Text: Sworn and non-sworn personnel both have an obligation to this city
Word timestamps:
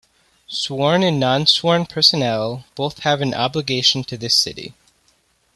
Sworn 0.47 1.03
and 1.03 1.19
non-sworn 1.19 1.85
personnel 1.85 2.65
both 2.73 3.01
have 3.01 3.21
an 3.21 3.35
obligation 3.35 4.03
to 4.05 4.17
this 4.17 4.33
city 4.35 4.73